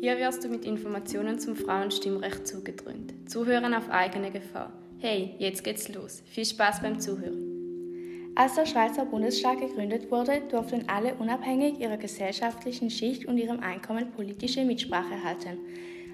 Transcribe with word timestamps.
Hier 0.00 0.18
wirst 0.18 0.44
du 0.44 0.48
mit 0.48 0.64
Informationen 0.64 1.38
zum 1.38 1.56
Frauenstimmrecht 1.56 2.46
zugedröhnt. 2.46 3.14
Zuhören 3.26 3.72
auf 3.72 3.88
eigene 3.88 4.30
Gefahr. 4.30 4.72
Hey, 4.98 5.34
jetzt 5.38 5.64
geht's 5.64 5.88
los. 5.88 6.22
Viel 6.26 6.44
Spaß 6.44 6.82
beim 6.82 7.00
Zuhören. 7.00 8.32
Als 8.34 8.54
der 8.54 8.66
Schweizer 8.66 9.06
Bundesstaat 9.06 9.60
gegründet 9.60 10.10
wurde, 10.10 10.42
durften 10.50 10.84
alle 10.88 11.14
unabhängig 11.14 11.80
ihrer 11.80 11.96
gesellschaftlichen 11.96 12.90
Schicht 12.90 13.24
und 13.24 13.38
ihrem 13.38 13.60
Einkommen 13.60 14.10
politische 14.12 14.64
Mitsprache 14.64 15.14
erhalten. 15.14 15.58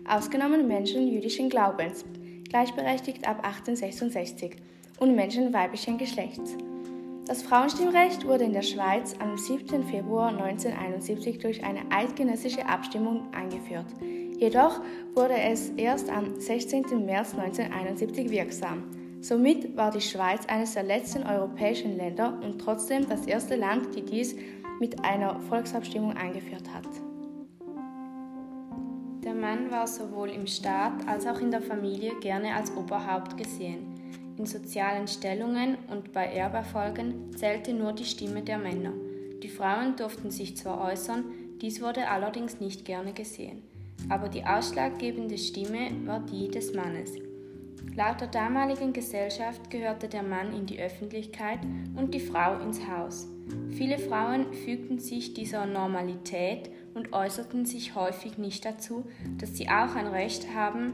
Ausgenommen 0.09 0.69
Menschen 0.69 1.09
jüdischen 1.09 1.49
Glaubens, 1.49 2.05
gleichberechtigt 2.49 3.27
ab 3.27 3.45
1866, 3.45 4.57
und 5.01 5.17
Menschen 5.17 5.53
weiblichen 5.53 5.99
Geschlechts. 5.99 6.57
Das 7.27 7.45
Frauenstimmrecht 7.45 8.27
wurde 8.27 8.45
in 8.45 8.53
der 8.53 8.63
Schweiz 8.63 9.15
am 9.21 9.39
7. 9.39 9.85
Februar 9.85 10.29
1971 10.31 11.39
durch 11.39 11.63
eine 11.63 11.83
eidgenössische 11.91 12.67
Abstimmung 12.67 13.33
eingeführt. 13.33 13.87
Jedoch 14.39 14.81
wurde 15.15 15.35
es 15.35 15.71
erst 15.77 16.11
am 16.11 16.41
16. 16.41 17.05
März 17.07 17.35
1971 17.35 18.29
wirksam. 18.29 18.83
Somit 19.21 19.77
war 19.77 19.93
die 19.93 20.01
Schweiz 20.01 20.47
eines 20.47 20.75
der 20.75 20.83
letzten 20.83 21.23
europäischen 21.23 21.97
Länder 21.97 22.41
und 22.43 22.59
trotzdem 22.59 23.09
das 23.09 23.25
erste 23.27 23.55
Land, 23.55 23.95
die 23.95 24.03
dies 24.03 24.35
mit 24.81 25.05
einer 25.05 25.39
Volksabstimmung 25.43 26.17
eingeführt 26.17 26.65
hat. 26.75 26.89
Der 29.23 29.35
Mann 29.35 29.71
war 29.71 29.87
sowohl 29.87 30.31
im 30.31 30.49
Staat 30.49 31.07
als 31.07 31.25
auch 31.29 31.39
in 31.39 31.53
der 31.53 31.63
Familie 31.63 32.19
gerne 32.19 32.53
als 32.57 32.77
Oberhaupt 32.77 33.37
gesehen. 33.37 33.92
In 34.39 34.47
sozialen 34.47 35.07
Stellungen 35.09 35.77
und 35.91 36.13
bei 36.13 36.27
Erberfolgen 36.27 37.37
zählte 37.37 37.73
nur 37.73 37.93
die 37.93 38.05
Stimme 38.05 38.43
der 38.43 38.59
Männer. 38.59 38.93
Die 39.43 39.49
Frauen 39.49 39.97
durften 39.97 40.31
sich 40.31 40.57
zwar 40.57 40.81
äußern, 40.91 41.25
dies 41.61 41.81
wurde 41.81 42.09
allerdings 42.09 42.61
nicht 42.61 42.85
gerne 42.85 43.13
gesehen. 43.13 43.63
Aber 44.09 44.29
die 44.29 44.45
ausschlaggebende 44.45 45.39
Stimme 45.39 45.91
war 46.07 46.21
die 46.21 46.49
des 46.49 46.75
Mannes. 46.75 47.13
Laut 47.95 48.21
der 48.21 48.29
damaligen 48.29 48.93
Gesellschaft 48.93 49.69
gehörte 49.69 50.09
der 50.09 50.23
Mann 50.23 50.55
in 50.55 50.65
die 50.65 50.81
Öffentlichkeit 50.81 51.59
und 51.95 52.15
die 52.15 52.21
Frau 52.21 52.59
ins 52.59 52.81
Haus. 52.89 53.29
Viele 53.71 53.99
Frauen 53.99 54.53
fügten 54.53 54.99
sich 54.99 55.35
dieser 55.35 55.67
Normalität 55.67 56.71
und 56.95 57.13
äußerten 57.13 57.67
sich 57.67 57.95
häufig 57.95 58.39
nicht 58.39 58.65
dazu, 58.65 59.05
dass 59.39 59.57
sie 59.57 59.69
auch 59.69 59.95
ein 59.95 60.07
Recht 60.07 60.55
haben 60.55 60.93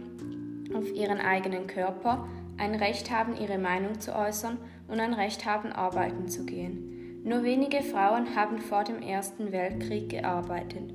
auf 0.74 0.92
ihren 0.92 1.18
eigenen 1.18 1.66
Körper, 1.66 2.28
ein 2.58 2.74
Recht 2.74 3.10
haben, 3.10 3.36
ihre 3.36 3.58
Meinung 3.58 4.00
zu 4.00 4.14
äußern 4.14 4.58
und 4.88 5.00
ein 5.00 5.14
Recht 5.14 5.46
haben, 5.46 5.72
arbeiten 5.72 6.28
zu 6.28 6.44
gehen. 6.44 7.20
Nur 7.24 7.42
wenige 7.42 7.82
Frauen 7.82 8.36
haben 8.36 8.58
vor 8.58 8.84
dem 8.84 9.02
Ersten 9.02 9.52
Weltkrieg 9.52 10.08
gearbeitet. 10.08 10.92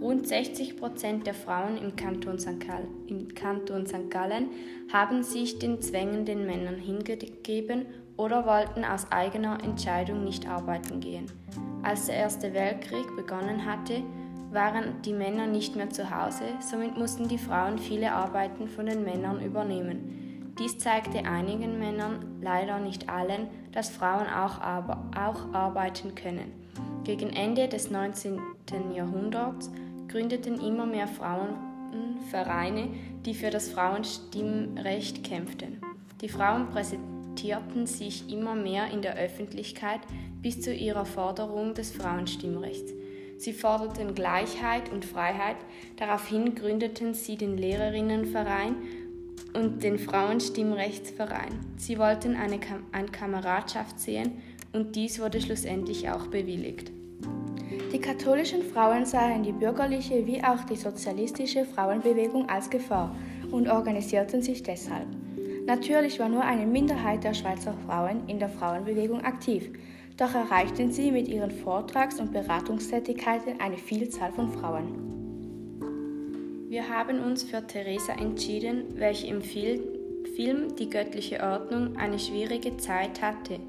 Rund 0.00 0.28
60 0.28 0.76
Prozent 0.76 1.26
der 1.26 1.34
Frauen 1.34 1.78
im 1.78 1.96
Kanton, 1.96 2.38
St. 2.38 4.10
Gallen 4.10 4.50
haben 4.92 5.22
sich 5.22 5.58
den 5.58 5.80
zwängenden 5.80 6.46
Männern 6.46 6.76
hingegeben 6.76 7.86
oder 8.16 8.46
wollten 8.46 8.84
aus 8.84 9.10
eigener 9.10 9.62
Entscheidung 9.64 10.24
nicht 10.24 10.46
arbeiten 10.48 11.00
gehen. 11.00 11.26
Als 11.82 12.06
der 12.06 12.16
Erste 12.16 12.52
Weltkrieg 12.52 13.06
begonnen 13.16 13.64
hatte, 13.64 14.02
waren 14.50 15.02
die 15.02 15.12
Männer 15.12 15.46
nicht 15.46 15.76
mehr 15.76 15.90
zu 15.90 16.10
Hause, 16.10 16.44
somit 16.60 16.96
mussten 16.96 17.28
die 17.28 17.38
Frauen 17.38 17.78
viele 17.78 18.12
Arbeiten 18.12 18.68
von 18.68 18.86
den 18.86 19.04
Männern 19.04 19.42
übernehmen. 19.42 20.25
Dies 20.58 20.78
zeigte 20.78 21.24
einigen 21.24 21.78
Männern, 21.78 22.38
leider 22.40 22.78
nicht 22.78 23.08
allen, 23.08 23.48
dass 23.72 23.90
Frauen 23.90 24.26
auch, 24.26 24.60
auch 24.60 25.54
arbeiten 25.54 26.14
können. 26.14 26.52
Gegen 27.04 27.30
Ende 27.30 27.68
des 27.68 27.90
19. 27.90 28.40
Jahrhunderts 28.94 29.70
gründeten 30.08 30.60
immer 30.60 30.86
mehr 30.86 31.08
Frauen 31.08 31.66
Vereine, 32.26 32.88
die 33.24 33.34
für 33.34 33.50
das 33.50 33.70
Frauenstimmrecht 33.70 35.24
kämpften. 35.24 35.80
Die 36.20 36.28
Frauen 36.28 36.68
präsentierten 36.68 37.86
sich 37.86 38.30
immer 38.32 38.54
mehr 38.54 38.90
in 38.90 39.02
der 39.02 39.16
Öffentlichkeit 39.16 40.00
bis 40.42 40.60
zu 40.60 40.72
ihrer 40.72 41.04
Forderung 41.04 41.74
des 41.74 41.92
Frauenstimmrechts. 41.92 42.92
Sie 43.38 43.52
forderten 43.52 44.14
Gleichheit 44.14 44.90
und 44.90 45.04
Freiheit, 45.04 45.56
daraufhin 45.96 46.54
gründeten 46.54 47.12
sie 47.12 47.36
den 47.36 47.58
Lehrerinnenverein 47.58 48.76
und 49.54 49.82
den 49.82 49.98
Frauenstimmrechtsverein. 49.98 51.60
Sie 51.76 51.98
wollten 51.98 52.36
eine, 52.36 52.58
Kam 52.58 52.84
eine 52.92 53.08
Kameradschaft 53.08 53.98
sehen 54.00 54.42
und 54.72 54.96
dies 54.96 55.20
wurde 55.20 55.40
schlussendlich 55.40 56.10
auch 56.10 56.26
bewilligt. 56.26 56.92
Die 57.92 58.00
katholischen 58.00 58.62
Frauen 58.62 59.06
sahen 59.06 59.42
die 59.42 59.52
bürgerliche 59.52 60.26
wie 60.26 60.42
auch 60.42 60.64
die 60.64 60.76
sozialistische 60.76 61.64
Frauenbewegung 61.64 62.48
als 62.48 62.68
Gefahr 62.68 63.14
und 63.50 63.68
organisierten 63.68 64.42
sich 64.42 64.62
deshalb. 64.62 65.06
Natürlich 65.66 66.18
war 66.20 66.28
nur 66.28 66.44
eine 66.44 66.66
Minderheit 66.66 67.24
der 67.24 67.34
Schweizer 67.34 67.74
Frauen 67.86 68.28
in 68.28 68.38
der 68.38 68.48
Frauenbewegung 68.48 69.22
aktiv, 69.22 69.70
doch 70.16 70.34
erreichten 70.34 70.92
sie 70.92 71.10
mit 71.10 71.28
ihren 71.28 71.50
Vortrags- 71.50 72.20
und 72.20 72.32
Beratungstätigkeiten 72.32 73.60
eine 73.60 73.76
Vielzahl 73.76 74.32
von 74.32 74.50
Frauen. 74.52 75.15
Wir 76.68 76.88
haben 76.88 77.20
uns 77.20 77.44
für 77.44 77.64
Theresa 77.64 78.14
entschieden, 78.14 78.86
welche 78.96 79.28
im 79.28 79.40
Film 79.40 80.74
Die 80.76 80.90
göttliche 80.90 81.40
Ordnung 81.40 81.96
eine 81.96 82.18
schwierige 82.18 82.76
Zeit 82.76 83.22
hatte. 83.22 83.60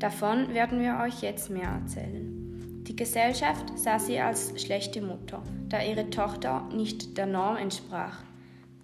Davon 0.00 0.52
werden 0.52 0.80
wir 0.80 0.98
euch 1.00 1.22
jetzt 1.22 1.48
mehr 1.48 1.68
erzählen. 1.68 2.82
Die 2.88 2.96
Gesellschaft 2.96 3.78
sah 3.78 4.00
sie 4.00 4.18
als 4.18 4.60
schlechte 4.60 5.00
Mutter, 5.00 5.44
da 5.68 5.80
ihre 5.80 6.10
Tochter 6.10 6.68
nicht 6.74 7.16
der 7.16 7.26
Norm 7.26 7.56
entsprach. 7.56 8.18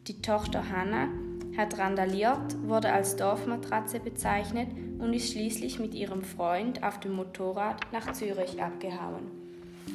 Die 0.06 0.22
Tochter 0.22 0.70
Hannah 0.70 1.08
hat 1.56 1.76
randaliert, 1.76 2.68
wurde 2.68 2.92
als 2.92 3.16
Dorfmatratze 3.16 3.98
bezeichnet 3.98 4.68
und 5.00 5.12
ist 5.12 5.32
schließlich 5.32 5.80
mit 5.80 5.92
ihrem 5.92 6.22
Freund 6.22 6.84
auf 6.84 7.00
dem 7.00 7.14
Motorrad 7.14 7.80
nach 7.92 8.12
Zürich 8.12 8.62
abgehauen. 8.62 9.26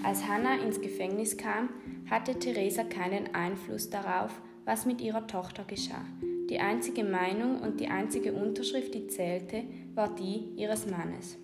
Als 0.03 0.27
Hannah 0.27 0.55
ins 0.61 0.81
Gefängnis 0.81 1.37
kam, 1.37 1.69
hatte 2.09 2.37
Theresa 2.37 2.83
keinen 2.83 3.33
Einfluss 3.33 3.89
darauf, 3.89 4.41
was 4.65 4.85
mit 4.85 5.01
ihrer 5.01 5.27
Tochter 5.27 5.63
geschah. 5.63 6.05
Die 6.49 6.59
einzige 6.59 7.03
Meinung 7.03 7.61
und 7.61 7.79
die 7.79 7.87
einzige 7.87 8.33
Unterschrift, 8.33 8.93
die 8.93 9.07
zählte, 9.07 9.63
war 9.95 10.13
die 10.13 10.49
ihres 10.55 10.85
Mannes. 10.85 11.37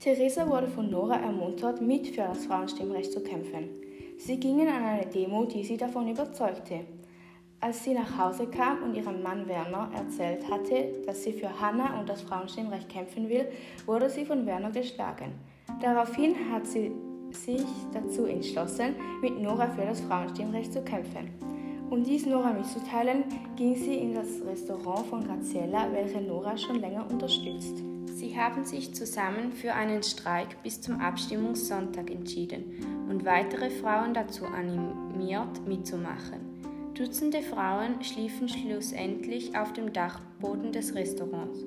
Theresa 0.00 0.48
wurde 0.48 0.66
von 0.66 0.90
Nora 0.90 1.16
ermuntert, 1.16 1.80
mit 1.80 2.08
für 2.08 2.22
das 2.22 2.46
Frauenstimmrecht 2.46 3.12
zu 3.12 3.22
kämpfen. 3.22 3.68
Sie 4.18 4.38
gingen 4.40 4.68
an 4.68 4.82
eine 4.82 5.06
Demo, 5.06 5.44
die 5.44 5.62
sie 5.62 5.76
davon 5.76 6.08
überzeugte. 6.08 6.80
Als 7.60 7.84
sie 7.84 7.94
nach 7.94 8.18
Hause 8.18 8.48
kam 8.48 8.82
und 8.82 8.96
ihrem 8.96 9.22
Mann 9.22 9.46
Werner 9.46 9.88
erzählt 9.94 10.50
hatte, 10.50 11.04
dass 11.06 11.22
sie 11.22 11.32
für 11.32 11.60
Hannah 11.60 12.00
und 12.00 12.08
das 12.08 12.22
Frauenstimmrecht 12.22 12.88
kämpfen 12.88 13.28
will, 13.28 13.46
wurde 13.86 14.10
sie 14.10 14.24
von 14.24 14.44
Werner 14.44 14.72
geschlagen. 14.72 15.34
Daraufhin 15.80 16.34
hat 16.52 16.66
sie 16.66 16.90
sich 17.34 17.64
dazu 17.92 18.26
entschlossen, 18.26 18.94
mit 19.20 19.40
Nora 19.40 19.68
für 19.68 19.84
das 19.84 20.00
Frauenstimmrecht 20.00 20.72
zu 20.72 20.82
kämpfen. 20.82 21.30
Um 21.90 22.02
dies 22.02 22.24
Nora 22.24 22.52
mitzuteilen, 22.52 23.24
ging 23.56 23.74
sie 23.76 23.96
in 23.96 24.14
das 24.14 24.40
Restaurant 24.46 25.06
von 25.06 25.24
Graziella, 25.24 25.92
welche 25.92 26.20
Nora 26.20 26.56
schon 26.56 26.80
länger 26.80 27.06
unterstützt. 27.10 27.82
Sie 28.06 28.38
haben 28.38 28.64
sich 28.64 28.94
zusammen 28.94 29.52
für 29.52 29.74
einen 29.74 30.02
Streik 30.02 30.62
bis 30.62 30.80
zum 30.80 31.00
Abstimmungssonntag 31.00 32.10
entschieden 32.10 33.06
und 33.10 33.24
weitere 33.24 33.68
Frauen 33.68 34.14
dazu 34.14 34.46
animiert, 34.46 35.66
mitzumachen. 35.66 36.40
Dutzende 36.94 37.42
Frauen 37.42 38.02
schliefen 38.02 38.48
schlussendlich 38.48 39.56
auf 39.58 39.72
dem 39.72 39.92
Dachboden 39.92 40.72
des 40.72 40.94
Restaurants. 40.94 41.58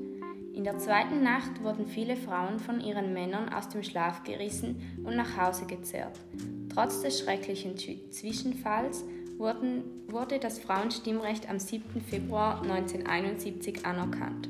In 0.56 0.64
der 0.64 0.78
zweiten 0.78 1.22
Nacht 1.22 1.62
wurden 1.64 1.86
viele 1.86 2.16
Frauen 2.16 2.60
von 2.60 2.80
ihren 2.80 3.12
Männern 3.12 3.50
aus 3.50 3.68
dem 3.68 3.84
Schlaf 3.84 4.24
gerissen 4.24 4.82
und 5.04 5.18
nach 5.18 5.36
Hause 5.36 5.66
gezerrt. 5.66 6.18
Trotz 6.74 7.02
des 7.02 7.20
schrecklichen 7.20 7.76
Zwischenfalls 7.78 9.04
wurden, 9.38 9.84
wurde 10.08 10.40
das 10.40 10.60
Frauenstimmrecht 10.60 11.50
am 11.50 11.60
7. 11.60 12.00
Februar 12.00 12.62
1971 12.62 13.86
anerkannt. 13.86 14.48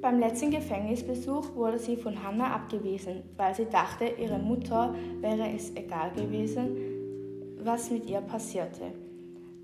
Beim 0.00 0.20
letzten 0.20 0.52
Gefängnisbesuch 0.52 1.56
wurde 1.56 1.80
sie 1.80 1.96
von 1.96 2.22
Hannah 2.22 2.54
abgewiesen, 2.54 3.24
weil 3.36 3.52
sie 3.52 3.66
dachte, 3.66 4.04
ihre 4.16 4.38
Mutter 4.38 4.94
wäre 5.20 5.50
es 5.50 5.74
egal 5.74 6.12
gewesen, 6.12 6.76
was 7.58 7.90
mit 7.90 8.06
ihr 8.06 8.20
passierte. 8.20 8.92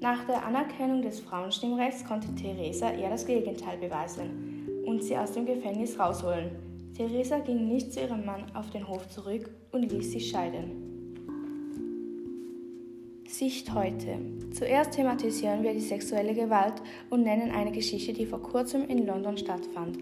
Nach 0.01 0.25
der 0.25 0.45
Anerkennung 0.45 1.03
des 1.03 1.21
Frauenstimmrechts 1.21 2.05
konnte 2.05 2.35
Theresa 2.35 2.91
ihr 2.91 3.09
das 3.09 3.25
Gegenteil 3.25 3.79
beweisen 3.79 4.56
und 4.87 5.03
sie 5.03 5.17
aus 5.17 5.33
dem 5.33 5.45
Gefängnis 5.45 5.99
rausholen. 5.99 6.51
Theresa 6.97 7.41
ging 7.41 7.69
nicht 7.69 7.93
zu 7.93 8.01
ihrem 8.01 8.25
Mann 8.25 8.45
auf 8.55 8.71
den 8.71 8.89
Hof 8.89 9.07
zurück 9.09 9.51
und 9.73 9.83
ließ 9.83 10.13
sie 10.13 10.21
scheiden. 10.21 10.87
Sicht 13.29 13.75
heute. 13.75 14.19
Zuerst 14.53 14.93
thematisieren 14.93 15.63
wir 15.63 15.75
die 15.75 15.81
sexuelle 15.81 16.33
Gewalt 16.33 16.81
und 17.11 17.25
nennen 17.25 17.51
eine 17.51 17.73
Geschichte, 17.73 18.13
die 18.13 18.25
vor 18.25 18.41
kurzem 18.41 18.89
in 18.89 19.05
London 19.07 19.37
stattfand. 19.37 19.99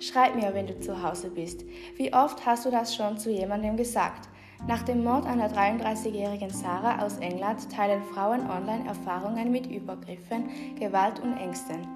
Schreib 0.00 0.34
mir, 0.34 0.52
wenn 0.52 0.66
du 0.66 0.78
zu 0.80 1.02
Hause 1.02 1.30
bist. 1.30 1.64
Wie 1.96 2.12
oft 2.12 2.44
hast 2.44 2.66
du 2.66 2.70
das 2.70 2.94
schon 2.94 3.16
zu 3.16 3.30
jemandem 3.30 3.76
gesagt? 3.76 4.28
Nach 4.66 4.82
dem 4.82 5.04
Mord 5.04 5.24
an 5.26 5.38
der 5.38 5.50
33-jährigen 5.50 6.50
Sarah 6.50 7.04
aus 7.04 7.18
England 7.18 7.70
teilen 7.70 8.02
Frauen 8.02 8.40
online 8.50 8.86
Erfahrungen 8.86 9.50
mit 9.50 9.66
Übergriffen, 9.66 10.48
Gewalt 10.78 11.20
und 11.20 11.36
Ängsten 11.36 11.86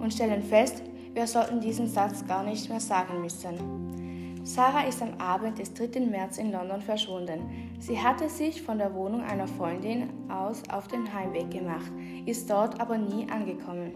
und 0.00 0.14
stellen 0.14 0.42
fest, 0.42 0.82
wir 1.14 1.26
sollten 1.26 1.60
diesen 1.60 1.88
Satz 1.88 2.26
gar 2.26 2.44
nicht 2.44 2.68
mehr 2.68 2.80
sagen 2.80 3.20
müssen. 3.20 4.40
Sarah 4.42 4.86
ist 4.86 5.02
am 5.02 5.14
Abend 5.18 5.58
des 5.58 5.74
3. 5.74 6.00
März 6.00 6.38
in 6.38 6.50
London 6.50 6.80
verschwunden. 6.80 7.42
Sie 7.78 7.98
hatte 7.98 8.28
sich 8.28 8.62
von 8.62 8.78
der 8.78 8.94
Wohnung 8.94 9.22
einer 9.22 9.46
Freundin 9.46 10.08
aus 10.30 10.62
auf 10.70 10.88
den 10.88 11.12
Heimweg 11.12 11.50
gemacht, 11.50 11.92
ist 12.26 12.48
dort 12.48 12.80
aber 12.80 12.96
nie 12.96 13.28
angekommen. 13.30 13.92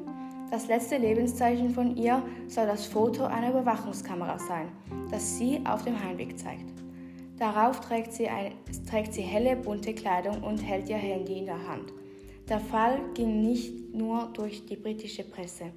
Das 0.51 0.69
letzte 0.69 0.99
Lebenszeichen 0.99 1.71
von 1.71 1.97
ihr 1.97 2.23
soll 2.49 2.67
das 2.67 2.87
Foto 2.87 3.25
einer 3.25 3.51
Überwachungskamera 3.51 4.39
sein, 4.39 4.69
das 5.11 5.39
sie 5.39 5.61
auf 5.65 5.83
dem 5.83 5.99
Heimweg 6.03 6.39
zeigt. 6.39 6.75
Darauf 7.39 7.81
trägt 7.81 8.13
sie, 8.13 8.29
ein, 8.29 8.53
trägt 8.89 9.15
sie 9.15 9.23
helle, 9.23 9.57
bunte 9.57 9.95
Kleidung 9.95 10.43
und 10.43 10.59
hält 10.59 10.89
ihr 10.89 10.97
Handy 10.97 11.39
in 11.39 11.47
der 11.47 11.67
Hand. 11.67 11.93
Der 12.49 12.61
Fall 12.61 13.01
ging 13.15 13.41
nicht 13.41 13.95
nur 13.95 14.29
durch 14.35 14.67
die 14.67 14.77
britische 14.77 15.25
Presse. 15.25 15.73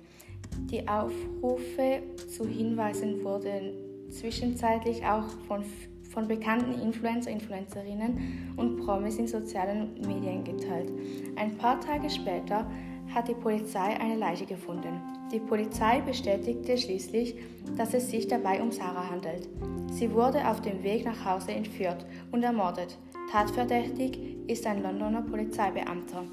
Die 0.71 0.87
Aufrufe 0.87 2.01
zu 2.27 2.47
Hinweisen 2.47 3.23
wurden 3.23 3.73
zwischenzeitlich 4.09 5.05
auch 5.05 5.27
von, 5.47 5.63
von 6.09 6.27
bekannten 6.27 6.81
Influencer, 6.81 7.31
Influencerinnen 7.31 8.53
und 8.57 8.77
Promis 8.77 9.17
in 9.17 9.27
sozialen 9.27 9.93
Medien 10.05 10.43
geteilt. 10.43 10.91
Ein 11.35 11.57
paar 11.57 11.79
Tage 11.79 12.09
später 12.09 12.69
hat 13.13 13.27
die 13.27 13.33
Polizei 13.33 13.99
eine 13.99 14.17
Leiche 14.17 14.45
gefunden. 14.45 15.01
Die 15.31 15.39
Polizei 15.39 16.01
bestätigte 16.01 16.77
schließlich, 16.77 17.35
dass 17.77 17.93
es 17.93 18.09
sich 18.09 18.27
dabei 18.27 18.61
um 18.61 18.71
Sarah 18.71 19.09
handelt. 19.09 19.47
Sie 19.91 20.11
wurde 20.11 20.47
auf 20.47 20.61
dem 20.61 20.83
Weg 20.83 21.05
nach 21.05 21.25
Hause 21.25 21.51
entführt 21.51 22.05
und 22.31 22.43
ermordet. 22.43 22.97
Tatverdächtig 23.31 24.19
ist 24.47 24.65
ein 24.65 24.83
Londoner 24.83 25.21
Polizeibeamter. 25.21 26.23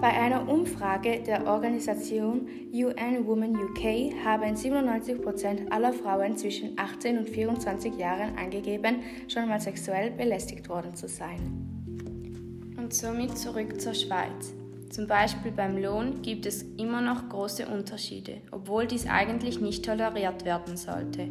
Bei 0.00 0.12
einer 0.12 0.48
Umfrage 0.48 1.22
der 1.22 1.46
Organisation 1.46 2.48
UN 2.72 3.26
Women 3.26 3.56
UK 3.56 4.24
haben 4.24 4.56
97 4.56 5.22
Prozent 5.22 5.72
aller 5.72 5.92
Frauen 5.92 6.36
zwischen 6.36 6.76
18 6.78 7.18
und 7.18 7.28
24 7.28 7.96
Jahren 7.96 8.36
angegeben, 8.36 9.02
schon 9.28 9.48
mal 9.48 9.60
sexuell 9.60 10.10
belästigt 10.10 10.68
worden 10.68 10.94
zu 10.94 11.08
sein. 11.08 12.74
Und 12.76 12.92
somit 12.92 13.38
zurück 13.38 13.80
zur 13.80 13.94
Schweiz. 13.94 14.52
Zum 14.90 15.06
Beispiel 15.06 15.52
beim 15.52 15.78
Lohn 15.78 16.22
gibt 16.22 16.44
es 16.44 16.62
immer 16.76 17.00
noch 17.00 17.28
große 17.28 17.66
Unterschiede, 17.66 18.42
obwohl 18.50 18.86
dies 18.86 19.06
eigentlich 19.08 19.60
nicht 19.60 19.84
toleriert 19.84 20.44
werden 20.44 20.76
sollte. 20.76 21.28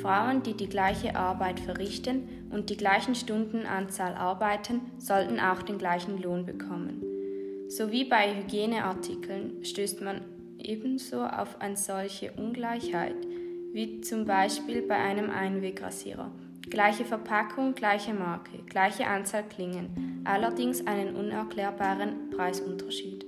Frauen, 0.00 0.42
die 0.42 0.54
die 0.54 0.68
gleiche 0.68 1.14
Arbeit 1.16 1.60
verrichten 1.60 2.28
und 2.50 2.68
die 2.68 2.76
gleichen 2.76 3.14
Stundenanzahl 3.14 4.14
arbeiten, 4.14 4.80
sollten 4.98 5.38
auch 5.38 5.62
den 5.62 5.78
gleichen 5.78 6.20
Lohn 6.20 6.44
bekommen. 6.44 7.02
So 7.74 7.90
wie 7.90 8.04
bei 8.04 8.34
Hygieneartikeln 8.34 9.64
stößt 9.64 10.02
man 10.02 10.20
ebenso 10.58 11.22
auf 11.22 11.58
eine 11.58 11.78
solche 11.78 12.30
Ungleichheit, 12.32 13.16
wie 13.72 14.02
zum 14.02 14.26
Beispiel 14.26 14.82
bei 14.82 14.96
einem 14.96 15.30
Einwegrasierer. 15.30 16.30
Gleiche 16.68 17.06
Verpackung, 17.06 17.74
gleiche 17.74 18.12
Marke, 18.12 18.58
gleiche 18.66 19.06
Anzahl 19.06 19.44
Klingen, 19.44 20.20
allerdings 20.24 20.86
einen 20.86 21.16
unerklärbaren 21.16 22.28
Preisunterschied. 22.36 23.24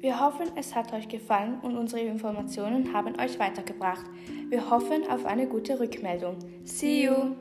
Wir 0.00 0.20
hoffen, 0.20 0.48
es 0.54 0.74
hat 0.74 0.92
euch 0.92 1.08
gefallen 1.08 1.58
und 1.62 1.78
unsere 1.78 2.02
Informationen 2.02 2.92
haben 2.92 3.18
euch 3.18 3.38
weitergebracht. 3.38 4.04
Wir 4.50 4.68
hoffen 4.68 5.08
auf 5.08 5.24
eine 5.24 5.46
gute 5.46 5.80
Rückmeldung. 5.80 6.36
See 6.64 7.04
you! 7.04 7.34